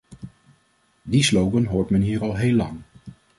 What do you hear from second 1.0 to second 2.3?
Die slogan hoort men hier